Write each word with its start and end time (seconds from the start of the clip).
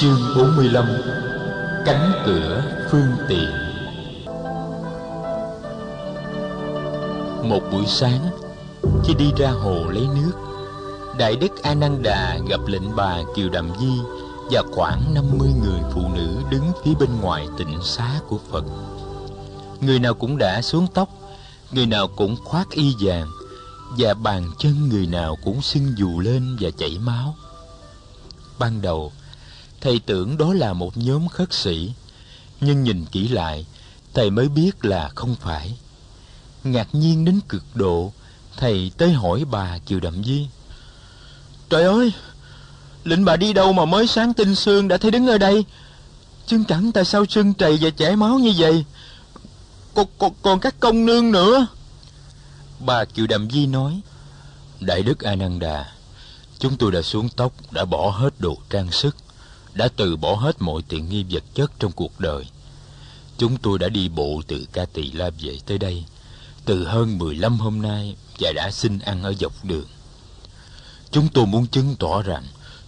Chương 0.00 0.34
45 0.36 0.86
Cánh 1.86 2.12
cửa 2.26 2.62
phương 2.90 3.16
tiện. 3.28 3.50
Một 7.48 7.60
buổi 7.72 7.86
sáng, 7.86 8.30
Khi 9.04 9.14
đi 9.14 9.32
ra 9.36 9.50
hồ 9.50 9.84
lấy 9.90 10.06
nước, 10.14 10.32
Đại 11.18 11.36
đức 11.36 11.62
Ananda 11.62 12.38
gặp 12.48 12.60
lệnh 12.66 12.96
bà 12.96 13.18
Kiều 13.36 13.48
Đàm 13.48 13.70
Di 13.80 13.92
Và 14.50 14.62
khoảng 14.72 15.14
50 15.14 15.48
người 15.62 15.80
phụ 15.94 16.02
nữ 16.14 16.36
đứng 16.50 16.72
phía 16.84 16.94
bên 17.00 17.20
ngoài 17.20 17.48
tịnh 17.58 17.78
xá 17.82 18.20
của 18.28 18.38
Phật. 18.50 18.64
Người 19.80 19.98
nào 19.98 20.14
cũng 20.14 20.38
đã 20.38 20.62
xuống 20.62 20.86
tóc, 20.94 21.08
Người 21.72 21.86
nào 21.86 22.08
cũng 22.08 22.36
khoác 22.44 22.70
y 22.70 22.94
vàng, 23.00 23.28
Và 23.98 24.14
bàn 24.14 24.50
chân 24.58 24.88
người 24.88 25.06
nào 25.06 25.36
cũng 25.44 25.62
sưng 25.62 25.94
dù 25.96 26.20
lên 26.20 26.56
và 26.60 26.70
chảy 26.78 26.98
máu. 26.98 27.34
Ban 28.58 28.82
đầu 28.82 29.12
thầy 29.80 30.00
tưởng 30.06 30.38
đó 30.38 30.54
là 30.54 30.72
một 30.72 30.96
nhóm 30.96 31.28
khất 31.28 31.52
sĩ. 31.52 31.92
Nhưng 32.60 32.84
nhìn 32.84 33.04
kỹ 33.04 33.28
lại 33.28 33.66
thầy 34.14 34.30
mới 34.30 34.48
biết 34.48 34.84
là 34.84 35.10
không 35.14 35.36
phải. 35.40 35.76
Ngạc 36.64 36.88
nhiên 36.92 37.24
đến 37.24 37.40
cực 37.48 37.64
độ 37.74 38.12
thầy 38.56 38.92
tới 38.98 39.12
hỏi 39.12 39.44
bà 39.50 39.78
kiều 39.78 40.00
đậm 40.00 40.24
di. 40.24 40.48
Trời 41.70 41.84
ơi 41.84 42.12
lệnh 43.04 43.24
bà 43.24 43.36
đi 43.36 43.52
đâu 43.52 43.72
mà 43.72 43.84
mới 43.84 44.06
sáng 44.06 44.34
tinh 44.34 44.54
sương 44.54 44.88
đã 44.88 44.96
thấy 44.96 45.10
đứng 45.10 45.26
ở 45.26 45.38
đây? 45.38 45.64
Chân 46.46 46.64
chẳng 46.64 46.92
tại 46.92 47.04
sao 47.04 47.26
sưng 47.26 47.54
trầy 47.54 47.78
và 47.80 47.90
chảy 47.90 48.16
máu 48.16 48.38
như 48.38 48.52
vậy? 48.56 48.84
Còn, 49.94 50.06
còn, 50.18 50.32
còn 50.42 50.60
các 50.60 50.80
công 50.80 51.06
nương 51.06 51.32
nữa. 51.32 51.66
Bà 52.78 53.04
kiều 53.04 53.26
đậm 53.26 53.50
di 53.50 53.66
nói 53.66 54.00
đại 54.80 55.02
đức 55.02 55.20
ananda 55.20 55.92
chúng 56.60 56.76
tôi 56.76 56.92
đã 56.92 57.02
xuống 57.02 57.28
tóc 57.28 57.52
đã 57.70 57.84
bỏ 57.84 58.10
hết 58.10 58.34
đồ 58.38 58.56
trang 58.70 58.92
sức 58.92 59.16
đã 59.74 59.88
từ 59.96 60.16
bỏ 60.16 60.34
hết 60.34 60.62
mọi 60.62 60.82
tiện 60.88 61.08
nghi 61.08 61.24
vật 61.30 61.44
chất 61.54 61.72
trong 61.78 61.92
cuộc 61.92 62.20
đời. 62.20 62.44
Chúng 63.38 63.56
tôi 63.56 63.78
đã 63.78 63.88
đi 63.88 64.08
bộ 64.08 64.42
từ 64.46 64.66
Ca 64.72 64.84
Tỳ 64.84 65.12
La 65.12 65.30
về 65.40 65.58
tới 65.66 65.78
đây, 65.78 66.04
từ 66.64 66.84
hơn 66.84 67.18
15 67.18 67.58
hôm 67.58 67.82
nay 67.82 68.16
và 68.38 68.52
đã 68.54 68.70
xin 68.70 68.98
ăn 68.98 69.22
ở 69.22 69.34
dọc 69.40 69.64
đường. 69.64 69.86
Chúng 71.10 71.28
tôi 71.28 71.46
muốn 71.46 71.66
chứng 71.66 71.96
tỏ 71.98 72.22
rằng 72.22 72.44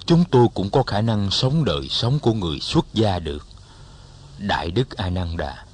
chúng 0.07 0.25
tôi 0.31 0.47
cũng 0.55 0.71
có 0.71 0.83
khả 0.83 1.01
năng 1.01 1.31
sống 1.31 1.65
đời 1.65 1.89
sống 1.89 2.19
của 2.19 2.33
người 2.33 2.61
xuất 2.61 2.87
gia 2.95 3.19
được. 3.19 3.47
Đại 4.39 4.71
Đức 4.71 4.97
A 4.97 5.11
Nan 5.11 5.37
Đà, 5.37 5.65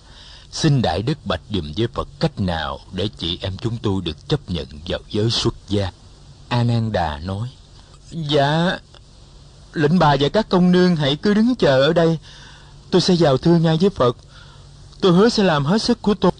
xin 0.52 0.82
Đại 0.82 1.02
Đức 1.02 1.26
bạch 1.26 1.40
dùm 1.50 1.72
với 1.76 1.86
Phật 1.86 2.08
cách 2.20 2.40
nào 2.40 2.80
để 2.92 3.08
chị 3.18 3.38
em 3.42 3.56
chúng 3.56 3.78
tôi 3.82 4.02
được 4.02 4.28
chấp 4.28 4.50
nhận 4.50 4.66
vào 4.88 5.00
giới 5.10 5.30
xuất 5.30 5.54
gia. 5.68 5.90
A 6.48 6.62
Nan 6.62 6.92
Đà 6.92 7.18
nói: 7.18 7.48
Dạ, 8.10 8.78
lệnh 9.72 9.98
bà 9.98 10.16
và 10.20 10.28
các 10.28 10.48
công 10.48 10.72
nương 10.72 10.97
hãy 10.97 11.16
cứ 11.16 11.34
đứng 11.34 11.55
chờ 11.55 11.83
ở 11.83 11.92
đây. 11.92 12.19
Tôi 12.91 13.00
sẽ 13.00 13.14
vào 13.19 13.38
thưa 13.38 13.58
ngay 13.58 13.77
với 13.80 13.91
phật. 13.91 14.16
Tôi 15.00 15.12
hứa 15.12 15.28
sẽ 15.28 15.42
làm 15.42 15.64
hết 15.64 15.83
sức 15.83 16.02
của 16.02 16.14
tôi. 16.14 16.33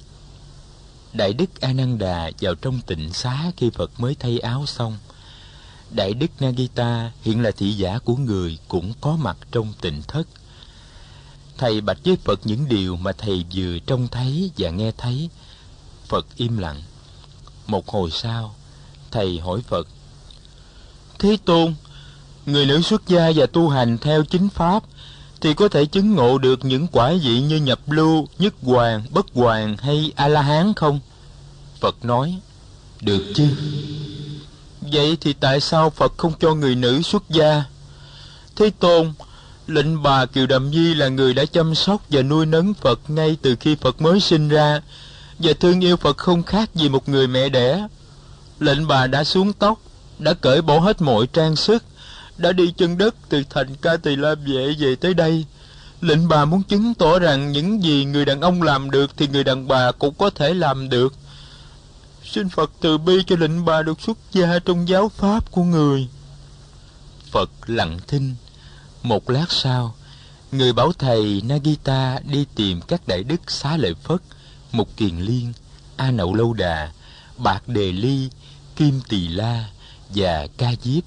Đại 1.12 1.33
đức 1.33 1.61
a 1.61 1.73
nan 1.73 1.98
đà 1.98 2.31
vào 2.41 2.55
trong 2.55 2.81
tịnh 2.81 3.12
xá 3.12 3.53
khi 3.57 3.70
phật 3.70 3.91
mới 4.01 4.17
thay 4.20 4.39
áo 4.39 4.67
xong. 4.67 4.98
Đại 5.91 6.15
đức 6.15 6.27
nagita, 6.41 7.11
hiện 7.23 7.43
là 7.43 7.51
thị 7.51 7.73
giả 7.73 7.98
của 7.98 8.17
người, 8.17 8.59
cũng 8.69 8.93
có 9.01 9.17
mặt 9.17 9.37
trong 9.53 9.73
tịnh 9.81 10.03
thất. 10.03 10.29
Thầy 11.59 11.81
bạch 11.81 11.98
với 12.05 12.17
phật 12.25 12.41
những 12.45 12.69
điều 12.69 12.97
mà 12.97 13.13
thầy 13.13 13.45
vừa 13.55 13.79
trông 13.87 14.09
thấy 14.09 14.51
và 14.59 14.70
nghe 14.70 14.92
thấy. 14.98 15.31
Phật 16.07 16.27
im 16.37 16.59
lặng. 16.59 16.83
Một 17.67 17.89
hồi 17.89 18.11
sau, 18.11 18.55
thầy 19.11 19.39
hỏi 19.39 19.61
phật, 19.69 19.89
thế 21.19 21.37
tôn 21.45 21.75
người 22.49 22.67
nữ 22.67 22.83
xuất 22.83 23.09
gia 23.09 23.33
và 23.35 23.47
tu 23.47 23.69
hành 23.69 23.98
theo 23.98 24.25
chính 24.25 24.48
pháp 24.48 24.83
thì 25.41 25.55
có 25.55 25.69
thể 25.69 25.86
chứng 25.86 26.14
ngộ 26.14 26.39
được 26.39 26.64
những 26.64 26.86
quả 26.92 27.13
vị 27.23 27.41
như 27.41 27.57
nhập 27.57 27.81
lưu, 27.86 28.29
nhất 28.39 28.55
hoàng, 28.63 29.03
bất 29.11 29.27
hoàng 29.35 29.77
hay 29.77 30.13
a 30.17 30.29
la 30.29 30.42
hán 30.42 30.75
không? 30.75 31.01
Phật 31.81 32.05
nói, 32.05 32.39
được 33.01 33.33
chứ. 33.35 33.48
Vậy 34.81 35.17
thì 35.20 35.33
tại 35.33 35.61
sao 35.61 35.91
Phật 35.91 36.13
không 36.17 36.33
cho 36.41 36.55
người 36.55 36.75
nữ 36.75 37.03
xuất 37.03 37.23
gia? 37.31 37.64
Thế 38.57 38.70
Tôn, 38.70 39.13
lệnh 39.67 40.03
bà 40.03 40.27
Kiều 40.27 40.47
Đầm 40.47 40.70
Nhi 40.70 40.95
là 40.95 41.08
người 41.08 41.35
đã 41.35 41.45
chăm 41.45 41.75
sóc 41.75 42.03
và 42.11 42.23
nuôi 42.23 42.47
nấng 42.47 42.75
Phật 42.75 43.01
ngay 43.08 43.37
từ 43.42 43.57
khi 43.61 43.75
Phật 43.75 44.01
mới 44.01 44.20
sinh 44.20 44.48
ra, 44.48 44.83
và 45.39 45.53
thương 45.61 45.85
yêu 45.85 45.97
Phật 45.97 46.17
không 46.17 46.42
khác 46.42 46.75
gì 46.75 46.89
một 46.89 47.08
người 47.08 47.27
mẹ 47.27 47.48
đẻ. 47.48 47.87
Lệnh 48.61 48.87
bà 48.87 49.07
đã 49.07 49.25
xuống 49.25 49.53
tóc, 49.53 49.79
đã 50.19 50.35
cởi 50.35 50.63
bỏ 50.63 50.79
hết 50.79 51.03
mọi 51.03 51.27
trang 51.27 51.57
sức, 51.57 51.85
đã 52.39 52.53
đi 52.53 52.73
chân 52.77 52.99
đất 52.99 53.15
từ 53.29 53.43
thành 53.51 53.75
ca 53.75 53.97
tỳ 53.97 54.17
la 54.17 54.35
vệ 54.35 54.75
về 54.79 54.97
tới 54.97 55.15
đây. 55.15 55.45
Lệnh 56.01 56.29
bà 56.29 56.45
muốn 56.45 56.63
chứng 56.63 56.95
tỏ 56.95 57.19
rằng 57.19 57.53
những 57.53 57.83
gì 57.83 58.05
người 58.05 58.25
đàn 58.25 58.41
ông 58.41 58.63
làm 58.63 58.91
được 58.91 59.11
thì 59.17 59.29
người 59.29 59.45
đàn 59.45 59.69
bà 59.69 59.93
cũng 59.93 60.15
có 60.15 60.31
thể 60.31 60.55
làm 60.55 60.89
được. 60.89 61.15
Xin 62.25 62.49
phật 62.49 62.71
từ 62.81 62.99
bi 62.99 63.23
cho 63.27 63.37
lệnh 63.37 63.65
bà 63.65 63.83
được 63.83 64.01
xuất 64.01 64.19
gia 64.33 64.59
trong 64.59 64.89
giáo 64.89 65.09
pháp 65.09 65.51
của 65.51 65.63
người. 65.63 66.09
Phật 67.31 67.51
lặng 67.67 67.99
thinh. 68.09 68.35
Một 69.03 69.31
lát 69.31 69.47
sau, 69.53 69.95
người 70.53 70.73
bảo 70.73 70.93
thầy 70.93 71.43
nagita 71.45 72.19
đi 72.25 72.47
tìm 72.55 72.81
các 72.81 73.09
đại 73.09 73.23
đức 73.23 73.51
xá 73.51 73.77
lợi 73.77 73.95
phất, 73.95 74.20
mục 74.73 74.97
kiền 74.97 75.19
liên, 75.19 75.53
a 75.97 76.11
nậu 76.11 76.35
lâu 76.35 76.53
đà, 76.53 76.93
bạc 77.37 77.69
đề 77.69 77.93
ly, 77.93 78.29
kim 78.77 79.01
tỳ 79.09 79.29
la 79.29 79.65
và 80.15 80.47
ca 80.57 80.73
diếp 80.83 81.05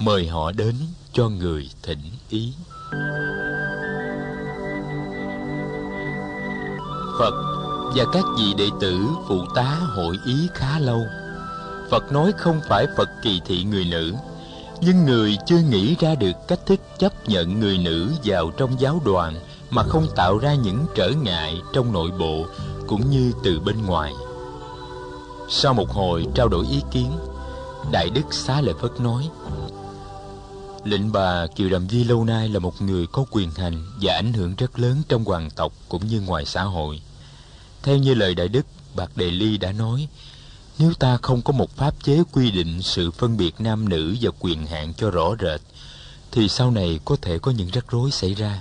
mời 0.00 0.26
họ 0.26 0.52
đến 0.52 0.74
cho 1.12 1.28
người 1.28 1.70
thỉnh 1.82 2.02
ý. 2.28 2.52
Phật 7.18 7.34
và 7.96 8.04
các 8.12 8.24
vị 8.38 8.54
đệ 8.58 8.68
tử 8.80 9.00
phụ 9.28 9.44
tá 9.54 9.76
hội 9.96 10.16
ý 10.26 10.48
khá 10.54 10.78
lâu. 10.78 11.00
Phật 11.90 12.12
nói 12.12 12.32
không 12.38 12.60
phải 12.68 12.86
phật 12.96 13.08
kỳ 13.22 13.40
thị 13.46 13.64
người 13.64 13.84
nữ, 13.84 14.14
nhưng 14.80 15.04
người 15.04 15.36
chưa 15.46 15.58
nghĩ 15.70 15.96
ra 16.00 16.14
được 16.14 16.32
cách 16.48 16.66
thức 16.66 16.80
chấp 16.98 17.28
nhận 17.28 17.60
người 17.60 17.78
nữ 17.78 18.10
vào 18.24 18.50
trong 18.56 18.80
giáo 18.80 19.00
đoàn 19.04 19.34
mà 19.70 19.82
không 19.82 20.06
tạo 20.16 20.38
ra 20.38 20.54
những 20.54 20.86
trở 20.94 21.10
ngại 21.22 21.60
trong 21.72 21.92
nội 21.92 22.10
bộ 22.18 22.44
cũng 22.86 23.10
như 23.10 23.32
từ 23.44 23.60
bên 23.60 23.86
ngoài. 23.86 24.12
Sau 25.48 25.74
một 25.74 25.90
hồi 25.90 26.26
trao 26.34 26.48
đổi 26.48 26.66
ý 26.70 26.82
kiến, 26.90 27.10
đại 27.92 28.10
đức 28.10 28.34
xá 28.34 28.60
lợi 28.60 28.74
phất 28.80 29.00
nói 29.00 29.28
Lệnh 30.84 31.12
bà 31.12 31.46
Kiều 31.46 31.68
Đàm 31.68 31.88
Di 31.88 32.04
lâu 32.04 32.24
nay 32.24 32.48
là 32.48 32.58
một 32.58 32.82
người 32.82 33.06
có 33.06 33.24
quyền 33.30 33.50
hành 33.50 33.86
và 34.00 34.14
ảnh 34.14 34.32
hưởng 34.32 34.54
rất 34.54 34.78
lớn 34.78 35.02
trong 35.08 35.24
hoàng 35.24 35.50
tộc 35.50 35.72
cũng 35.88 36.06
như 36.06 36.20
ngoài 36.20 36.44
xã 36.44 36.62
hội. 36.62 37.00
Theo 37.82 37.96
như 37.96 38.14
lời 38.14 38.34
Đại 38.34 38.48
Đức, 38.48 38.66
Bạc 38.94 39.10
Đề 39.16 39.30
Ly 39.30 39.58
đã 39.58 39.72
nói, 39.72 40.08
nếu 40.78 40.92
ta 40.94 41.18
không 41.22 41.42
có 41.42 41.52
một 41.52 41.76
pháp 41.76 41.94
chế 42.02 42.22
quy 42.32 42.50
định 42.50 42.82
sự 42.82 43.10
phân 43.10 43.36
biệt 43.36 43.54
nam 43.58 43.88
nữ 43.88 44.16
và 44.20 44.30
quyền 44.40 44.66
hạn 44.66 44.94
cho 44.94 45.10
rõ 45.10 45.34
rệt, 45.40 45.60
thì 46.32 46.48
sau 46.48 46.70
này 46.70 47.00
có 47.04 47.16
thể 47.22 47.38
có 47.38 47.50
những 47.50 47.70
rắc 47.72 47.84
rối 47.90 48.10
xảy 48.10 48.34
ra. 48.34 48.60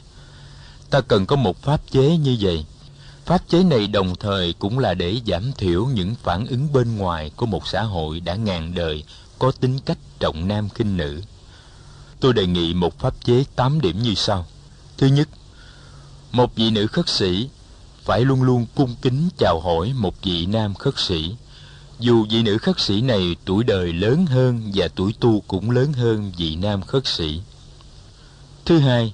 Ta 0.90 1.02
cần 1.02 1.26
có 1.26 1.36
một 1.36 1.62
pháp 1.62 1.82
chế 1.92 2.18
như 2.18 2.38
vậy. 2.40 2.66
Pháp 3.26 3.42
chế 3.50 3.64
này 3.64 3.88
đồng 3.88 4.16
thời 4.16 4.54
cũng 4.54 4.80
là 4.80 4.94
để 4.94 5.22
giảm 5.28 5.52
thiểu 5.58 5.86
những 5.86 6.16
phản 6.16 6.48
ứng 6.48 6.74
bên 6.74 6.98
ngoài 6.98 7.32
của 7.36 7.46
một 7.46 7.68
xã 7.68 7.84
hội 7.84 8.20
đã 8.20 8.36
ngàn 8.36 8.76
đời 8.76 9.04
có 9.40 9.52
tính 9.52 9.80
cách 9.80 9.98
trọng 10.20 10.48
nam 10.48 10.70
khinh 10.70 10.98
nữ 10.98 11.22
tôi 12.20 12.34
đề 12.34 12.48
nghị 12.48 12.74
một 12.74 13.00
pháp 13.00 13.14
chế 13.24 13.44
8 13.56 13.82
điểm 13.82 14.04
như 14.04 14.14
sau. 14.16 14.46
Thứ 14.98 15.08
nhất, 15.08 15.30
một 16.32 16.56
vị 16.56 16.72
nữ 16.72 16.88
khất 16.88 17.10
sĩ 17.10 17.50
phải 18.04 18.22
luôn 18.22 18.44
luôn 18.44 18.66
cung 18.76 18.96
kính 19.02 19.30
chào 19.38 19.60
hỏi 19.60 19.94
một 19.96 20.16
vị 20.24 20.46
nam 20.46 20.76
khất 20.76 20.94
sĩ. 20.98 21.36
Dù 22.00 22.26
vị 22.30 22.44
nữ 22.44 22.58
khất 22.58 22.80
sĩ 22.80 23.02
này 23.02 23.36
tuổi 23.46 23.64
đời 23.64 23.94
lớn 23.94 24.26
hơn 24.26 24.72
và 24.74 24.88
tuổi 24.96 25.14
tu 25.20 25.44
cũng 25.48 25.72
lớn 25.72 25.94
hơn 25.94 26.32
vị 26.38 26.56
nam 26.56 26.82
khất 26.82 27.08
sĩ. 27.08 27.42
Thứ 28.66 28.80
hai, 28.80 29.14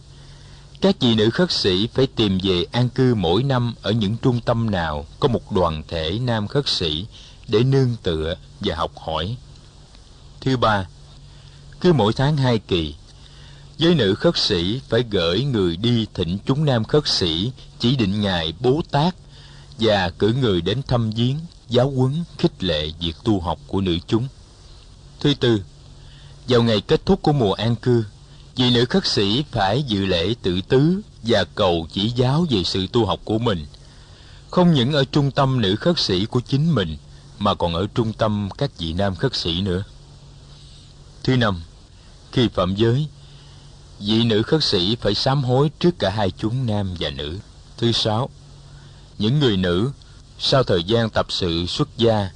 các 0.82 0.96
vị 1.00 1.16
nữ 1.16 1.30
khất 1.30 1.52
sĩ 1.52 1.88
phải 1.94 2.08
tìm 2.08 2.38
về 2.44 2.66
an 2.72 2.90
cư 2.90 3.16
mỗi 3.16 3.44
năm 3.44 3.74
ở 3.82 3.92
những 3.92 4.18
trung 4.18 4.42
tâm 4.42 4.72
nào 4.72 5.06
có 5.20 5.28
một 5.28 5.52
đoàn 5.52 5.84
thể 5.88 6.20
nam 6.22 6.48
khất 6.48 6.68
sĩ 6.68 7.06
để 7.48 7.64
nương 7.64 7.96
tựa 8.04 8.36
và 8.60 8.76
học 8.76 8.92
hỏi. 8.96 9.38
Thứ 10.42 10.58
ba, 10.58 10.86
cứ 11.82 11.94
mỗi 11.94 12.14
tháng 12.14 12.38
hai 12.38 12.60
kỳ 12.60 12.96
giới 13.78 13.96
nữ 13.96 14.16
khất 14.16 14.38
sĩ 14.38 14.82
phải 14.90 15.04
gửi 15.12 15.44
người 15.44 15.78
đi 15.78 16.08
thỉnh 16.14 16.38
chúng 16.46 16.66
nam 16.66 16.84
khất 16.84 17.08
sĩ, 17.08 17.52
chỉ 17.80 17.96
định 17.96 18.22
ngài 18.22 18.54
bố 18.60 18.82
tát 18.92 19.16
và 19.80 20.10
cử 20.10 20.34
người 20.42 20.62
đến 20.62 20.82
thăm 20.88 21.12
viếng 21.12 21.38
giáo 21.70 21.90
huấn 21.90 22.24
khích 22.38 22.64
lệ 22.64 22.92
việc 23.00 23.16
tu 23.24 23.40
học 23.40 23.60
của 23.68 23.82
nữ 23.82 23.98
chúng. 24.08 24.28
Thứ 25.20 25.34
tư, 25.34 25.62
vào 26.48 26.64
ngày 26.64 26.82
kết 26.82 27.06
thúc 27.06 27.22
của 27.22 27.34
mùa 27.34 27.54
an 27.54 27.76
cư, 27.76 28.04
vị 28.56 28.72
nữ 28.72 28.86
khất 28.86 29.06
sĩ 29.06 29.44
phải 29.52 29.84
dự 29.84 30.06
lễ 30.06 30.36
tự 30.42 30.62
tứ 30.62 31.02
và 31.24 31.44
cầu 31.56 31.88
chỉ 31.92 32.10
giáo 32.10 32.46
về 32.50 32.64
sự 32.64 32.88
tu 32.94 33.06
học 33.06 33.20
của 33.24 33.38
mình. 33.38 33.66
Không 34.52 34.74
những 34.74 34.94
ở 34.94 35.04
trung 35.04 35.32
tâm 35.32 35.62
nữ 35.62 35.76
khất 35.76 36.00
sĩ 36.00 36.26
của 36.26 36.42
chính 36.48 36.76
mình, 36.76 36.98
mà 37.40 37.54
còn 37.54 37.76
ở 37.76 37.88
trung 37.96 38.14
tâm 38.14 38.50
các 38.58 38.72
vị 38.78 38.94
nam 38.94 39.16
khất 39.16 39.36
sĩ 39.36 39.62
nữa. 39.62 39.84
Thứ 41.24 41.38
năm, 41.38 41.62
khi 42.32 42.48
phạm 42.48 42.76
giới 42.76 43.08
vị 44.00 44.24
nữ 44.24 44.44
khất 44.44 44.64
sĩ 44.64 44.96
phải 44.96 45.16
sám 45.16 45.44
hối 45.44 45.72
trước 45.80 46.00
cả 46.00 46.10
hai 46.10 46.32
chúng 46.32 46.66
nam 46.66 46.96
và 47.00 47.10
nữ. 47.10 47.40
Thứ 47.78 47.92
sáu, 47.92 48.30
những 49.18 49.40
người 49.40 49.58
nữ 49.58 49.92
sau 50.40 50.64
thời 50.64 50.84
gian 50.84 51.10
tập 51.10 51.26
sự 51.30 51.66
xuất 51.66 51.90
gia 51.98 52.30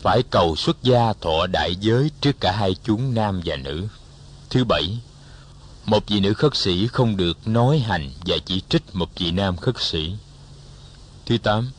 phải 0.00 0.22
cầu 0.30 0.56
xuất 0.56 0.82
gia 0.82 1.12
thọ 1.12 1.46
đại 1.46 1.76
giới 1.80 2.10
trước 2.20 2.40
cả 2.40 2.52
hai 2.52 2.76
chúng 2.84 3.14
nam 3.14 3.40
và 3.44 3.56
nữ. 3.56 3.88
Thứ 4.50 4.64
bảy, 4.64 4.98
một 5.84 6.08
vị 6.08 6.20
nữ 6.20 6.34
khất 6.34 6.56
sĩ 6.56 6.86
không 6.86 7.16
được 7.16 7.48
nói 7.48 7.78
hành 7.78 8.10
và 8.26 8.36
chỉ 8.46 8.62
trích 8.68 8.82
một 8.92 9.10
vị 9.18 9.30
nam 9.30 9.56
khất 9.56 9.74
sĩ. 9.80 10.12
Thứ 11.26 11.38
tám, 11.38 11.70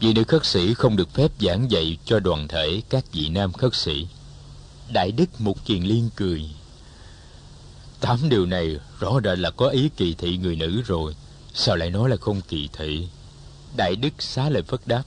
vị 0.00 0.12
nữ 0.12 0.24
khất 0.24 0.46
sĩ 0.46 0.74
không 0.74 0.96
được 0.96 1.14
phép 1.14 1.30
giảng 1.40 1.70
dạy 1.70 1.98
cho 2.04 2.20
đoàn 2.20 2.48
thể 2.48 2.82
các 2.88 3.04
vị 3.12 3.28
nam 3.28 3.52
khất 3.52 3.74
sĩ. 3.74 4.06
Đại 4.92 5.12
đức 5.12 5.40
mục 5.40 5.64
kiền 5.64 5.82
liên 5.82 6.10
cười 6.16 6.50
tám 8.06 8.28
điều 8.28 8.46
này, 8.46 8.76
rõ 9.00 9.20
rệt 9.24 9.38
là 9.38 9.50
có 9.50 9.68
ý 9.68 9.90
kỳ 9.96 10.14
thị 10.14 10.36
người 10.36 10.56
nữ 10.56 10.82
rồi. 10.86 11.14
Sao 11.54 11.76
lại 11.76 11.90
nói 11.90 12.10
là 12.10 12.16
không 12.16 12.40
kỳ 12.48 12.68
thị? 12.72 13.08
Đại 13.76 13.96
đức 13.96 14.22
xá 14.22 14.48
lời 14.48 14.62
phất 14.62 14.80
đáp. 14.86 15.02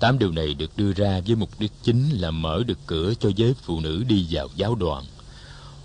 Tám 0.00 0.18
điều 0.18 0.32
này 0.32 0.54
được 0.54 0.76
đưa 0.76 0.92
ra 0.92 1.20
với 1.26 1.36
mục 1.36 1.50
đích 1.58 1.72
chính 1.82 2.10
là 2.10 2.30
mở 2.30 2.62
được 2.66 2.78
cửa 2.86 3.12
cho 3.20 3.30
giới 3.36 3.54
phụ 3.62 3.80
nữ 3.80 4.04
đi 4.08 4.26
vào 4.30 4.48
giáo 4.56 4.74
đoàn. 4.74 5.04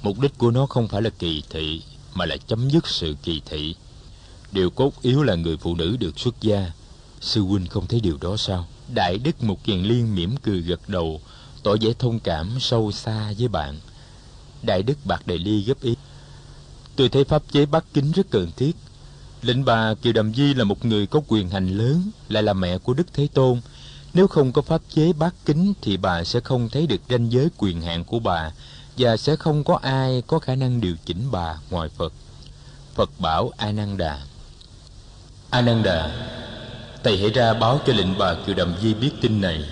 Mục 0.02 0.20
đích 0.20 0.38
của 0.38 0.52
nó 0.52 0.66
không 0.66 0.88
phải 0.88 1.02
là 1.02 1.10
kỳ 1.10 1.44
thị, 1.50 1.82
mà 2.14 2.26
là 2.26 2.38
chấm 2.48 2.70
dứt 2.70 2.88
sự 2.88 3.16
kỳ 3.24 3.42
thị. 3.46 3.76
Điều 4.52 4.70
cốt 4.70 4.94
yếu 5.02 5.24
là 5.24 5.36
người 5.36 5.58
phụ 5.58 5.76
nữ 5.76 5.98
được 6.00 6.20
xuất 6.20 6.42
gia. 6.42 6.72
Sư 7.22 7.42
huynh 7.42 7.68
không 7.68 7.88
thấy 7.88 8.00
điều 8.00 8.18
đó 8.22 8.38
sao? 8.38 8.68
Đại 8.96 9.18
đức 9.18 9.44
mục 9.44 9.64
kiền 9.64 9.80
liên 9.80 10.16
mỉm 10.16 10.38
cười 10.38 10.62
gật 10.62 10.90
đầu, 10.90 11.22
tỏ 11.64 11.76
vẻ 11.82 11.90
thông 12.00 12.20
cảm 12.20 12.58
sâu 12.60 12.92
xa 12.92 13.34
với 13.38 13.48
bạn 13.48 13.80
đại 14.64 14.84
đức 14.84 14.98
bạc 15.06 15.28
đề 15.28 15.38
ly 15.38 15.64
góp 15.68 15.82
ý 15.82 15.96
tôi 16.96 17.10
thấy 17.10 17.24
pháp 17.24 17.44
chế 17.52 17.66
bát 17.66 17.86
kính 17.94 18.12
rất 18.12 18.30
cần 18.30 18.52
thiết 18.58 18.76
lệnh 19.42 19.66
bà 19.66 19.94
kiều 19.94 20.14
đầm 20.14 20.34
di 20.34 20.54
là 20.54 20.64
một 20.64 20.86
người 20.86 21.08
có 21.08 21.22
quyền 21.28 21.50
hành 21.50 21.78
lớn 21.78 22.12
lại 22.30 22.44
là 22.44 22.54
mẹ 22.54 22.78
của 22.78 22.94
đức 22.94 23.08
thế 23.14 23.28
tôn 23.34 23.62
nếu 24.14 24.28
không 24.28 24.52
có 24.52 24.62
pháp 24.62 24.82
chế 24.94 25.14
bát 25.14 25.34
kính 25.46 25.74
thì 25.82 25.98
bà 25.98 26.24
sẽ 26.24 26.40
không 26.40 26.70
thấy 26.70 26.88
được 26.88 27.02
ranh 27.10 27.32
giới 27.32 27.50
quyền 27.58 27.82
hạn 27.82 28.04
của 28.04 28.20
bà 28.20 28.52
và 28.98 29.18
sẽ 29.18 29.36
không 29.36 29.64
có 29.64 29.80
ai 29.82 30.24
có 30.28 30.40
khả 30.40 30.56
năng 30.56 30.82
điều 30.82 30.96
chỉnh 31.06 31.32
bà 31.32 31.58
ngoài 31.70 31.90
Phật. 31.98 32.14
Phật 32.96 33.10
bảo 33.20 33.52
A 33.58 33.72
Nan 33.72 33.98
Đà. 33.98 34.20
A 35.50 35.62
Nan 35.62 35.84
Đà, 35.84 36.12
thầy 37.04 37.18
hãy 37.18 37.30
ra 37.30 37.54
báo 37.54 37.80
cho 37.88 37.94
lệnh 37.94 38.18
bà 38.18 38.34
Kiều 38.34 38.56
Đầm 38.56 38.76
Di 38.82 38.94
biết 38.94 39.12
tin 39.22 39.42
này. 39.42 39.64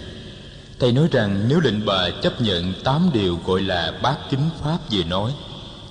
Thầy 0.80 0.92
nói 0.92 1.08
rằng 1.12 1.46
nếu 1.48 1.60
lệnh 1.60 1.86
bà 1.86 2.10
chấp 2.24 2.42
nhận 2.42 2.74
tám 2.84 3.10
điều 3.14 3.40
gọi 3.46 3.62
là 3.62 4.00
bát 4.04 4.18
kính 4.30 4.50
pháp 4.62 4.78
vừa 4.92 5.04
nói, 5.04 5.34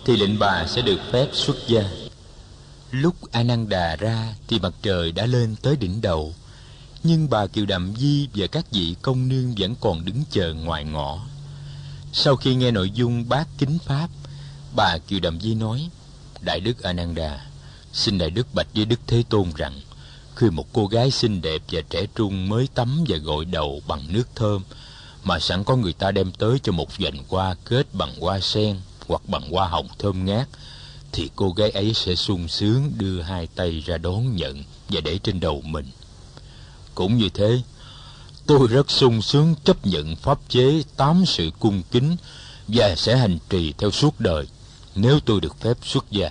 thì 0.04 0.16
lệnh 0.16 0.38
bà 0.38 0.66
sẽ 0.66 0.82
được 0.82 1.00
phép 1.12 1.28
xuất 1.32 1.56
gia. 1.66 1.82
Lúc 2.90 3.14
A 3.32 3.42
Nan 3.42 3.68
Đà 3.68 3.96
ra 3.96 4.34
thì 4.48 4.58
mặt 4.58 4.74
trời 4.82 5.12
đã 5.12 5.26
lên 5.26 5.56
tới 5.62 5.76
đỉnh 5.76 6.00
đầu, 6.00 6.34
nhưng 7.02 7.30
bà 7.30 7.46
Kiều 7.46 7.66
đạm 7.66 7.94
Di 7.96 8.28
và 8.34 8.46
các 8.46 8.64
vị 8.72 8.96
công 9.02 9.28
nương 9.28 9.54
vẫn 9.58 9.74
còn 9.80 10.04
đứng 10.04 10.22
chờ 10.30 10.54
ngoài 10.54 10.84
ngõ 10.84 11.18
sau 12.18 12.36
khi 12.36 12.54
nghe 12.54 12.70
nội 12.70 12.90
dung 12.90 13.28
bát 13.28 13.48
kính 13.58 13.78
pháp, 13.78 14.08
bà 14.76 14.98
Kiều 15.08 15.20
đạm 15.20 15.40
Di 15.40 15.54
nói, 15.54 15.88
Đại 16.40 16.60
Đức 16.60 16.82
A 16.82 16.92
Nan 16.92 17.14
Đà, 17.14 17.46
xin 17.92 18.18
Đại 18.18 18.30
Đức 18.30 18.54
bạch 18.54 18.66
với 18.74 18.84
Đức 18.84 19.00
Thế 19.06 19.24
Tôn 19.28 19.52
rằng, 19.56 19.80
khi 20.36 20.50
một 20.50 20.66
cô 20.72 20.86
gái 20.86 21.10
xinh 21.10 21.42
đẹp 21.42 21.62
và 21.70 21.80
trẻ 21.90 22.06
trung 22.14 22.48
mới 22.48 22.68
tắm 22.74 23.04
và 23.08 23.16
gội 23.16 23.44
đầu 23.44 23.82
bằng 23.88 24.02
nước 24.08 24.28
thơm, 24.34 24.62
mà 25.24 25.38
sẵn 25.38 25.64
có 25.64 25.76
người 25.76 25.92
ta 25.92 26.10
đem 26.10 26.32
tới 26.32 26.58
cho 26.62 26.72
một 26.72 26.98
vành 26.98 27.24
hoa 27.28 27.54
kết 27.64 27.86
bằng 27.92 28.20
hoa 28.20 28.40
sen 28.40 28.76
hoặc 29.06 29.22
bằng 29.28 29.50
hoa 29.50 29.68
hồng 29.68 29.88
thơm 29.98 30.24
ngát, 30.24 30.48
thì 31.12 31.30
cô 31.36 31.50
gái 31.50 31.70
ấy 31.70 31.94
sẽ 31.94 32.14
sung 32.14 32.48
sướng 32.48 32.92
đưa 32.98 33.22
hai 33.22 33.46
tay 33.54 33.82
ra 33.86 33.98
đón 33.98 34.36
nhận 34.36 34.64
và 34.88 35.00
để 35.00 35.18
trên 35.18 35.40
đầu 35.40 35.62
mình. 35.64 35.86
Cũng 36.94 37.18
như 37.18 37.28
thế, 37.28 37.60
tôi 38.46 38.66
rất 38.66 38.90
sung 38.90 39.22
sướng 39.22 39.54
chấp 39.64 39.86
nhận 39.86 40.16
pháp 40.16 40.38
chế 40.48 40.82
tám 40.96 41.24
sự 41.26 41.50
cung 41.58 41.82
kính 41.90 42.16
và 42.68 42.94
sẽ 42.96 43.16
hành 43.16 43.38
trì 43.50 43.72
theo 43.78 43.90
suốt 43.90 44.20
đời 44.20 44.46
nếu 44.94 45.20
tôi 45.20 45.40
được 45.40 45.60
phép 45.60 45.76
xuất 45.82 46.10
gia 46.10 46.30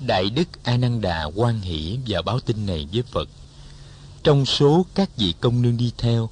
đại 0.00 0.30
đức 0.30 0.48
a 0.64 0.76
nan 0.76 1.00
đà 1.00 1.24
quan 1.24 1.60
hỷ 1.60 1.98
và 2.06 2.22
báo 2.22 2.40
tin 2.40 2.66
này 2.66 2.88
với 2.92 3.02
phật. 3.02 3.28
Trong 4.22 4.46
số 4.46 4.86
các 4.94 5.16
vị 5.16 5.34
công 5.40 5.62
nương 5.62 5.76
đi 5.76 5.92
theo, 5.98 6.30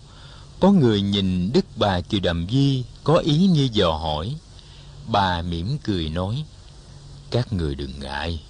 có 0.61 0.73
người 0.73 1.03
nhìn 1.03 1.53
đức 1.53 1.65
bà 1.77 2.01
kiều 2.01 2.21
đàm 2.21 2.47
di 2.51 2.85
có 3.05 3.17
ý 3.17 3.47
như 3.47 3.69
dò 3.73 3.91
hỏi. 3.93 4.35
Bà 5.07 5.43
mỉm 5.43 5.79
cười 5.85 6.09
nói, 6.09 6.45
các 7.31 7.53
người 7.53 7.75
đừng 7.75 8.01
ngại. 8.01 8.41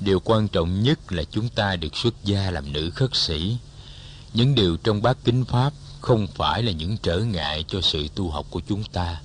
Điều 0.00 0.20
quan 0.20 0.48
trọng 0.48 0.82
nhất 0.82 1.12
là 1.12 1.24
chúng 1.30 1.48
ta 1.48 1.76
được 1.76 1.96
xuất 1.96 2.24
gia 2.24 2.50
làm 2.50 2.72
nữ 2.72 2.90
khất 2.90 3.16
sĩ. 3.16 3.56
Những 4.34 4.54
điều 4.54 4.76
trong 4.76 5.02
bát 5.02 5.16
kính 5.24 5.44
pháp 5.44 5.72
không 6.00 6.26
phải 6.26 6.62
là 6.62 6.72
những 6.72 6.96
trở 7.02 7.18
ngại 7.18 7.64
cho 7.68 7.80
sự 7.80 8.08
tu 8.14 8.30
học 8.30 8.46
của 8.50 8.60
chúng 8.68 8.84
ta, 8.84 9.20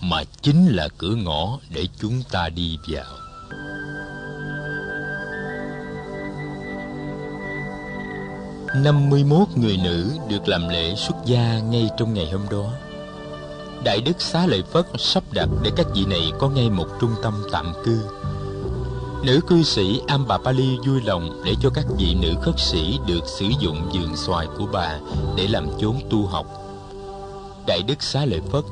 mà 0.00 0.24
chính 0.42 0.66
là 0.66 0.88
cửa 0.98 1.14
ngõ 1.14 1.58
để 1.70 1.88
chúng 2.00 2.22
ta 2.22 2.48
đi 2.48 2.78
vào. 2.88 3.25
Năm 8.82 9.10
mươi 9.10 9.24
mốt 9.24 9.48
người 9.54 9.76
nữ 9.76 10.10
được 10.28 10.48
làm 10.48 10.68
lễ 10.68 10.94
xuất 10.94 11.16
gia 11.24 11.58
ngay 11.58 11.88
trong 11.98 12.14
ngày 12.14 12.30
hôm 12.32 12.42
đó 12.50 12.72
đại 13.84 14.00
đức 14.00 14.22
xá 14.22 14.46
lợi 14.46 14.62
phất 14.72 14.86
sắp 14.98 15.22
đặt 15.32 15.48
để 15.62 15.70
các 15.76 15.86
vị 15.94 16.04
này 16.04 16.32
có 16.38 16.48
ngay 16.48 16.70
một 16.70 16.86
trung 17.00 17.14
tâm 17.22 17.34
tạm 17.52 17.72
cư 17.84 18.00
Nữ 19.26 19.40
cư 19.46 19.62
sĩ 19.62 20.00
Ambapali 20.06 20.76
vui 20.86 21.00
lòng 21.02 21.42
để 21.44 21.54
cho 21.60 21.70
các 21.70 21.84
vị 21.98 22.16
nữ 22.20 22.34
khất 22.42 22.54
sĩ 22.60 22.98
được 23.06 23.20
sử 23.26 23.46
dụng 23.60 23.90
giường 23.92 24.16
xoài 24.16 24.46
của 24.58 24.66
bà 24.72 24.98
để 25.36 25.46
làm 25.48 25.66
chốn 25.80 26.00
tu 26.10 26.26
học. 26.26 26.46
Đại 27.66 27.82
đức 27.88 28.02
Xá 28.02 28.24
Lợi 28.24 28.40
Phất 28.52 28.64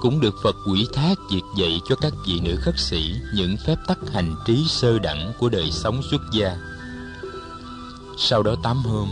cũng 0.00 0.20
được 0.20 0.34
Phật 0.42 0.56
quỷ 0.70 0.86
thác 0.94 1.14
việc 1.30 1.42
dạy 1.56 1.80
cho 1.88 1.96
các 1.96 2.12
vị 2.26 2.40
nữ 2.40 2.56
khất 2.60 2.74
sĩ 2.78 3.14
những 3.34 3.56
phép 3.66 3.76
tắc 3.86 3.98
hành 4.12 4.36
trí 4.46 4.64
sơ 4.68 4.98
đẳng 4.98 5.32
của 5.38 5.48
đời 5.48 5.70
sống 5.70 6.02
xuất 6.10 6.20
gia. 6.32 6.56
Sau 8.18 8.42
đó 8.42 8.54
tám 8.62 8.76
hôm, 8.76 9.08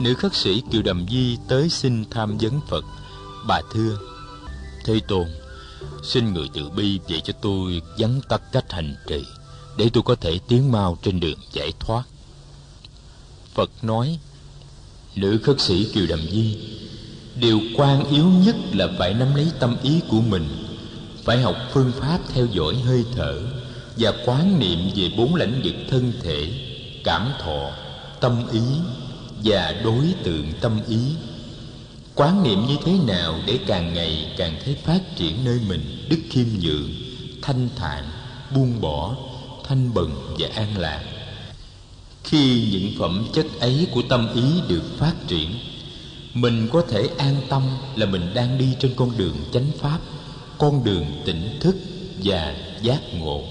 nữ 0.00 0.14
khất 0.14 0.34
sĩ 0.34 0.62
Kiều 0.72 0.82
Đầm 0.82 1.06
Di 1.10 1.36
tới 1.48 1.68
xin 1.68 2.04
tham 2.10 2.38
vấn 2.38 2.60
Phật. 2.68 2.84
Bà 3.48 3.60
thưa, 3.72 3.98
Thế 4.84 5.00
Tôn, 5.08 5.26
xin 6.02 6.32
người 6.32 6.48
từ 6.54 6.70
bi 6.70 7.00
dạy 7.06 7.20
cho 7.20 7.32
tôi 7.42 7.82
vắn 7.98 8.20
tắt 8.28 8.42
cách 8.52 8.72
hành 8.72 8.94
trì 9.06 9.24
để 9.78 9.90
tôi 9.92 10.02
có 10.02 10.14
thể 10.14 10.38
tiến 10.48 10.72
mau 10.72 10.98
trên 11.02 11.20
đường 11.20 11.38
giải 11.52 11.72
thoát 11.80 12.02
phật 13.54 13.70
nói 13.82 14.18
nữ 15.16 15.38
khất 15.44 15.60
sĩ 15.60 15.84
kiều 15.92 16.06
đầm 16.06 16.20
di 16.30 16.58
điều 17.40 17.60
quan 17.76 18.10
yếu 18.10 18.24
nhất 18.24 18.56
là 18.72 18.88
phải 18.98 19.14
nắm 19.14 19.34
lấy 19.34 19.46
tâm 19.60 19.76
ý 19.82 20.00
của 20.08 20.20
mình 20.20 20.48
phải 21.24 21.42
học 21.42 21.56
phương 21.72 21.92
pháp 22.00 22.18
theo 22.34 22.46
dõi 22.46 22.74
hơi 22.74 23.04
thở 23.16 23.40
và 23.96 24.12
quán 24.26 24.58
niệm 24.58 24.78
về 24.96 25.10
bốn 25.16 25.34
lãnh 25.34 25.60
vực 25.64 25.74
thân 25.90 26.12
thể 26.22 26.52
cảm 27.04 27.32
thọ 27.40 27.70
tâm 28.20 28.46
ý 28.52 28.60
và 29.44 29.80
đối 29.84 30.14
tượng 30.24 30.52
tâm 30.60 30.80
ý. 30.88 30.98
Quán 32.14 32.42
niệm 32.42 32.66
như 32.66 32.76
thế 32.84 32.92
nào 33.06 33.40
để 33.46 33.58
càng 33.66 33.94
ngày 33.94 34.32
càng 34.36 34.56
thấy 34.64 34.76
phát 34.84 35.00
triển 35.16 35.44
nơi 35.44 35.60
mình? 35.68 36.06
Đức 36.08 36.18
khiêm 36.30 36.46
nhượng, 36.60 36.90
thanh 37.42 37.68
thản, 37.76 38.04
buông 38.54 38.80
bỏ, 38.80 39.16
thanh 39.64 39.94
bần 39.94 40.36
và 40.38 40.48
an 40.54 40.78
lạc. 40.78 41.04
Khi 42.24 42.68
những 42.72 42.92
phẩm 42.98 43.26
chất 43.32 43.46
ấy 43.60 43.86
của 43.92 44.02
tâm 44.08 44.34
ý 44.34 44.42
được 44.68 44.82
phát 44.98 45.14
triển, 45.26 45.50
mình 46.34 46.68
có 46.72 46.82
thể 46.88 47.08
an 47.18 47.36
tâm 47.48 47.62
là 47.96 48.06
mình 48.06 48.34
đang 48.34 48.58
đi 48.58 48.76
trên 48.80 48.94
con 48.96 49.18
đường 49.18 49.36
chánh 49.52 49.70
pháp, 49.80 49.98
con 50.58 50.84
đường 50.84 51.06
tỉnh 51.24 51.58
thức 51.60 51.76
và 52.24 52.54
giác 52.82 53.00
ngộ. 53.14 53.42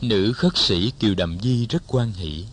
Nữ 0.00 0.32
khất 0.32 0.56
sĩ 0.56 0.92
kiều 0.98 1.14
đầm 1.14 1.38
di 1.42 1.66
rất 1.66 1.82
quan 1.86 2.12
hỷ 2.12 2.44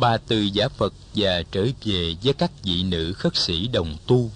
bà 0.00 0.16
từ 0.16 0.40
giả 0.40 0.68
phật 0.68 0.94
và 1.14 1.42
trở 1.52 1.66
về 1.84 2.14
với 2.22 2.34
các 2.34 2.50
vị 2.62 2.82
nữ 2.82 3.12
khất 3.12 3.36
sĩ 3.36 3.68
đồng 3.68 3.96
tu 4.06 4.30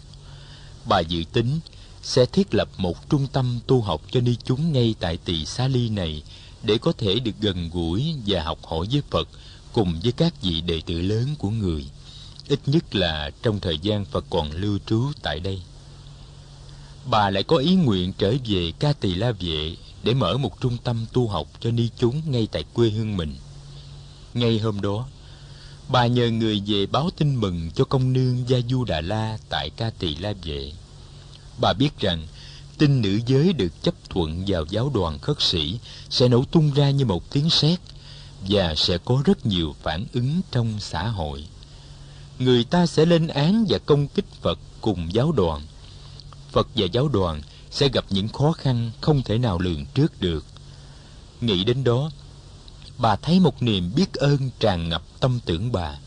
bà 0.84 1.00
dự 1.00 1.24
tính 1.32 1.60
sẽ 2.02 2.26
thiết 2.26 2.54
lập 2.54 2.68
một 2.76 3.10
trung 3.10 3.26
tâm 3.32 3.58
tu 3.66 3.80
học 3.80 4.02
cho 4.10 4.20
ni 4.20 4.36
chúng 4.44 4.72
ngay 4.72 4.94
tại 5.00 5.16
tỳ 5.16 5.44
xá 5.44 5.68
ly 5.68 5.88
này 5.88 6.22
để 6.62 6.78
có 6.78 6.92
thể 6.92 7.18
được 7.18 7.32
gần 7.40 7.70
gũi 7.72 8.14
và 8.26 8.42
học 8.42 8.58
hỏi 8.66 8.86
với 8.92 9.02
Phật 9.10 9.28
cùng 9.72 10.00
với 10.02 10.12
các 10.12 10.42
vị 10.42 10.60
đệ 10.60 10.80
tử 10.86 11.00
lớn 11.00 11.34
của 11.38 11.50
người, 11.50 11.84
ít 12.48 12.60
nhất 12.66 12.94
là 12.94 13.30
trong 13.42 13.60
thời 13.60 13.78
gian 13.78 14.04
Phật 14.04 14.24
còn 14.30 14.52
lưu 14.52 14.78
trú 14.86 15.02
tại 15.22 15.40
đây. 15.40 15.62
Bà 17.10 17.30
lại 17.30 17.42
có 17.42 17.56
ý 17.56 17.74
nguyện 17.74 18.12
trở 18.18 18.34
về 18.46 18.72
Ca 18.78 18.92
Tỳ 18.92 19.14
La 19.14 19.32
Vệ 19.40 19.76
để 20.02 20.14
mở 20.14 20.36
một 20.36 20.60
trung 20.60 20.76
tâm 20.84 21.06
tu 21.12 21.28
học 21.28 21.46
cho 21.60 21.70
ni 21.70 21.88
chúng 21.98 22.22
ngay 22.26 22.48
tại 22.52 22.64
quê 22.74 22.90
hương 22.90 23.16
mình. 23.16 23.34
Ngay 24.34 24.58
hôm 24.58 24.80
đó, 24.80 25.08
bà 25.92 26.06
nhờ 26.06 26.30
người 26.30 26.62
về 26.66 26.86
báo 26.86 27.10
tin 27.16 27.36
mừng 27.36 27.70
cho 27.74 27.84
công 27.84 28.12
nương 28.12 28.48
Gia 28.48 28.58
Du 28.70 28.84
Đà 28.84 29.00
La 29.00 29.38
tại 29.48 29.70
Ca 29.70 29.90
Tỳ 29.90 30.14
La 30.14 30.32
Vệ. 30.44 30.72
Bà 31.60 31.72
biết 31.72 31.98
rằng 31.98 32.26
tin 32.78 33.02
nữ 33.02 33.20
giới 33.26 33.52
được 33.52 33.82
chấp 33.82 33.94
thuận 34.10 34.44
vào 34.46 34.64
giáo 34.70 34.90
đoàn 34.94 35.18
khất 35.18 35.42
sĩ 35.42 35.78
sẽ 36.10 36.28
nổ 36.28 36.44
tung 36.44 36.74
ra 36.74 36.90
như 36.90 37.04
một 37.04 37.30
tiếng 37.30 37.50
sét 37.50 37.78
và 38.48 38.74
sẽ 38.74 38.98
có 38.98 39.22
rất 39.24 39.46
nhiều 39.46 39.74
phản 39.82 40.06
ứng 40.12 40.40
trong 40.50 40.80
xã 40.80 41.08
hội. 41.08 41.46
Người 42.38 42.64
ta 42.64 42.86
sẽ 42.86 43.06
lên 43.06 43.26
án 43.26 43.64
và 43.68 43.78
công 43.78 44.08
kích 44.08 44.32
phật 44.40 44.58
cùng 44.80 45.14
giáo 45.14 45.32
đoàn. 45.32 45.66
Phật 46.52 46.68
và 46.74 46.86
giáo 46.92 47.08
đoàn 47.08 47.42
sẽ 47.70 47.88
gặp 47.88 48.04
những 48.10 48.28
khó 48.28 48.52
khăn 48.52 48.90
không 49.00 49.22
thể 49.22 49.38
nào 49.38 49.58
lường 49.58 49.86
trước 49.86 50.20
được. 50.20 50.44
Nghĩ 51.40 51.64
đến 51.64 51.84
đó 51.84 52.10
bà 52.98 53.16
thấy 53.16 53.40
một 53.40 53.62
niềm 53.62 53.90
biết 53.96 54.14
ơn 54.14 54.50
tràn 54.60 54.88
ngập 54.88 55.02
tâm 55.20 55.40
tưởng 55.44 55.72
bà. 55.72 55.98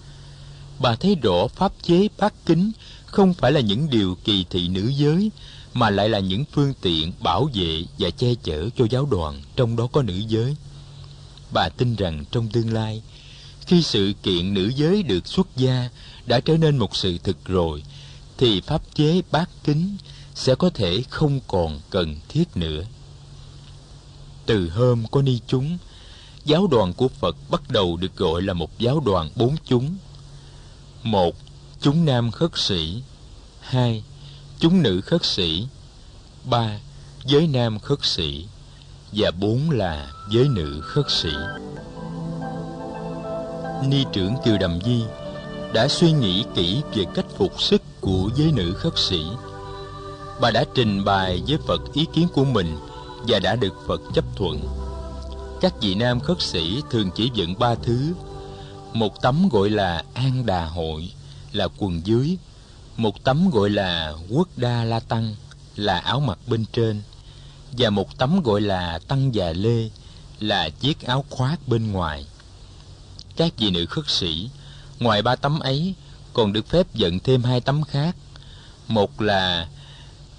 Bà 0.79 0.95
thấy 0.95 1.15
rõ 1.15 1.47
pháp 1.47 1.71
chế 1.83 2.07
bát 2.17 2.33
kính 2.45 2.71
không 3.05 3.33
phải 3.33 3.51
là 3.51 3.59
những 3.59 3.89
điều 3.89 4.17
kỳ 4.23 4.45
thị 4.49 4.67
nữ 4.67 4.91
giới, 4.95 5.31
mà 5.73 5.89
lại 5.89 6.09
là 6.09 6.19
những 6.19 6.45
phương 6.51 6.73
tiện 6.81 7.11
bảo 7.19 7.49
vệ 7.53 7.83
và 7.99 8.09
che 8.09 8.35
chở 8.43 8.69
cho 8.77 8.85
giáo 8.89 9.05
đoàn 9.05 9.41
trong 9.55 9.75
đó 9.75 9.87
có 9.91 10.01
nữ 10.01 10.21
giới. 10.27 10.55
Bà 11.53 11.69
tin 11.69 11.95
rằng 11.95 12.25
trong 12.31 12.49
tương 12.49 12.73
lai, 12.73 13.01
khi 13.67 13.83
sự 13.83 14.13
kiện 14.23 14.53
nữ 14.53 14.71
giới 14.75 15.03
được 15.03 15.27
xuất 15.27 15.47
gia 15.55 15.89
đã 16.25 16.39
trở 16.39 16.57
nên 16.57 16.77
một 16.77 16.95
sự 16.95 17.17
thực 17.23 17.45
rồi, 17.45 17.83
thì 18.37 18.61
pháp 18.61 18.81
chế 18.95 19.21
bát 19.31 19.49
kính 19.63 19.97
sẽ 20.35 20.55
có 20.55 20.69
thể 20.69 21.03
không 21.09 21.39
còn 21.47 21.79
cần 21.89 22.15
thiết 22.29 22.57
nữa. 22.57 22.83
Từ 24.45 24.69
hôm 24.69 25.07
có 25.11 25.21
ni 25.21 25.39
chúng 25.47 25.77
giáo 26.45 26.67
đoàn 26.67 26.93
của 26.93 27.07
phật 27.07 27.35
bắt 27.49 27.61
đầu 27.69 27.97
được 27.97 28.15
gọi 28.15 28.41
là 28.41 28.53
một 28.53 28.79
giáo 28.79 28.99
đoàn 28.99 29.29
bốn 29.35 29.55
chúng. 29.65 29.95
Một, 31.03 31.35
chúng 31.81 32.05
nam 32.05 32.31
khất 32.31 32.51
sĩ. 32.55 33.01
Hai, 33.59 34.03
chúng 34.59 34.83
nữ 34.83 35.01
khất 35.01 35.25
sĩ. 35.25 35.67
Ba, 36.43 36.79
giới 37.25 37.47
nam 37.47 37.79
khất 37.79 37.99
sĩ. 38.01 38.47
Và 39.11 39.31
bốn 39.31 39.71
là 39.71 40.11
giới 40.29 40.47
nữ 40.47 40.81
khất 40.81 41.05
sĩ. 41.11 41.31
Ni 43.83 44.05
trưởng 44.13 44.35
kiều 44.45 44.57
đầm 44.57 44.79
di 44.85 45.03
đã 45.73 45.87
suy 45.87 46.11
nghĩ 46.11 46.43
kỹ 46.55 46.81
về 46.95 47.03
cách 47.13 47.25
phục 47.37 47.61
sức 47.61 47.81
của 48.01 48.29
giới 48.35 48.51
nữ 48.51 48.73
khất 48.73 48.93
sĩ. 48.95 49.21
Bà 50.41 50.51
đã 50.51 50.65
trình 50.73 51.05
bày 51.05 51.41
với 51.47 51.57
phật 51.67 51.81
ý 51.93 52.05
kiến 52.13 52.27
của 52.33 52.45
mình 52.45 52.77
và 53.27 53.39
đã 53.39 53.55
được 53.55 53.73
phật 53.87 54.01
chấp 54.13 54.25
thuận 54.35 54.84
các 55.65 55.73
vị 55.81 55.95
nam 55.95 56.19
khất 56.19 56.41
sĩ 56.41 56.81
thường 56.89 57.11
chỉ 57.15 57.31
dựng 57.33 57.59
ba 57.59 57.75
thứ. 57.75 58.13
Một 58.93 59.21
tấm 59.21 59.49
gọi 59.49 59.69
là 59.69 60.03
an 60.13 60.45
đà 60.45 60.65
hội 60.65 61.11
là 61.51 61.67
quần 61.77 62.01
dưới. 62.05 62.37
Một 62.97 63.23
tấm 63.23 63.49
gọi 63.49 63.69
là 63.69 64.13
quốc 64.29 64.47
đa 64.55 64.83
la 64.83 64.99
tăng 64.99 65.35
là 65.75 65.99
áo 65.99 66.19
mặc 66.19 66.39
bên 66.47 66.65
trên. 66.73 67.01
Và 67.71 67.89
một 67.89 68.17
tấm 68.17 68.41
gọi 68.43 68.61
là 68.61 68.99
tăng 69.07 69.35
già 69.35 69.53
lê 69.53 69.89
là 70.39 70.69
chiếc 70.69 71.01
áo 71.01 71.25
khoác 71.29 71.67
bên 71.67 71.91
ngoài. 71.91 72.25
Các 73.35 73.53
vị 73.57 73.69
nữ 73.69 73.85
khất 73.85 74.09
sĩ, 74.09 74.49
ngoài 74.99 75.21
ba 75.21 75.35
tấm 75.35 75.59
ấy, 75.59 75.93
còn 76.33 76.53
được 76.53 76.67
phép 76.69 76.87
dựng 76.93 77.19
thêm 77.19 77.43
hai 77.43 77.61
tấm 77.61 77.83
khác. 77.83 78.15
Một 78.87 79.21
là 79.21 79.67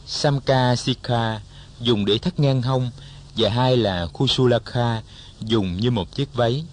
samka 0.07 0.77
sikha 0.77 1.41
dùng 1.81 2.05
để 2.05 2.19
thắt 2.19 2.41
ngang 2.41 2.63
hông 2.63 2.91
và 3.37 3.51
hai 3.51 3.77
là 3.77 4.07
Khusulakha 4.13 5.03
dùng 5.41 5.77
như 5.77 5.91
một 5.91 6.15
chiếc 6.15 6.35
váy. 6.35 6.65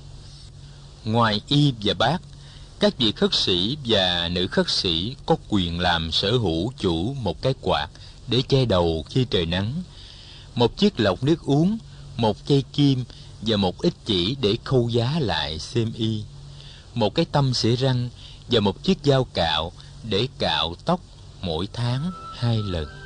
Ngoài 1.05 1.41
y 1.47 1.73
và 1.81 1.93
bát 1.93 2.21
các 2.79 2.97
vị 2.97 3.11
khất 3.11 3.33
sĩ 3.33 3.77
và 3.85 4.29
nữ 4.31 4.47
khất 4.47 4.69
sĩ 4.69 5.15
có 5.25 5.35
quyền 5.49 5.79
làm 5.79 6.11
sở 6.11 6.31
hữu 6.31 6.71
chủ 6.77 7.13
một 7.13 7.41
cái 7.41 7.53
quạt 7.61 7.87
để 8.27 8.41
che 8.41 8.65
đầu 8.65 9.05
khi 9.09 9.25
trời 9.29 9.45
nắng, 9.45 9.73
một 10.55 10.77
chiếc 10.77 10.99
lọc 10.99 11.23
nước 11.23 11.45
uống, 11.45 11.77
một 12.17 12.37
cây 12.47 12.63
kim 12.73 13.03
và 13.41 13.57
một 13.57 13.81
ít 13.81 13.93
chỉ 14.05 14.35
để 14.41 14.57
khâu 14.63 14.89
giá 14.89 15.19
lại 15.19 15.59
xem 15.59 15.91
y, 15.97 16.23
một 16.93 17.15
cái 17.15 17.25
tâm 17.31 17.53
xỉa 17.53 17.75
răng 17.75 18.09
và 18.51 18.59
một 18.59 18.83
chiếc 18.83 18.97
dao 19.03 19.23
cạo 19.33 19.71
để 20.03 20.27
cạo 20.39 20.75
tóc 20.85 20.99
mỗi 21.41 21.67
tháng 21.73 22.11
hai 22.37 22.57
lần. 22.57 23.02